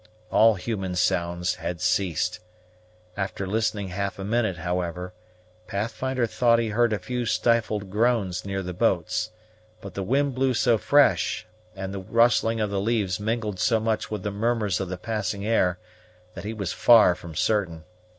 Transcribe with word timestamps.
All 0.31 0.55
human 0.55 0.95
sounds 0.95 1.53
had 1.53 1.79
ceased. 1.79 2.39
After 3.15 3.45
listening 3.45 3.89
half 3.89 4.17
a 4.17 4.23
minute, 4.23 4.57
however, 4.57 5.13
Pathfinder 5.67 6.25
thought 6.25 6.57
he 6.57 6.69
heard 6.69 6.91
a 6.91 6.97
few 6.97 7.27
stifled 7.27 7.91
groans 7.91 8.43
near 8.43 8.63
the 8.63 8.73
boats; 8.73 9.29
but 9.79 9.93
the 9.93 10.01
wind 10.01 10.33
blew 10.33 10.55
so 10.55 10.79
fresh, 10.79 11.45
and 11.75 11.93
the 11.93 11.99
rustling 12.01 12.59
of 12.59 12.71
the 12.71 12.81
leaves 12.81 13.19
mingled 13.19 13.59
so 13.59 13.79
much 13.79 14.09
with 14.09 14.23
the 14.23 14.31
murmurs 14.31 14.79
of 14.79 14.89
the 14.89 14.97
passing 14.97 15.45
air, 15.45 15.77
that 16.33 16.45
he 16.45 16.53
was 16.55 16.73
far 16.73 17.13
from 17.13 17.35
certain. 17.35 17.83